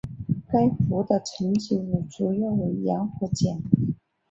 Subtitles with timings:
[0.51, 3.61] 该湖的沉积物主要为盐和碱。